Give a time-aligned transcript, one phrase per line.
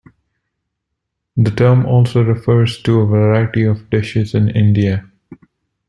[1.37, 5.07] The term also refers to a variety of dishes in India.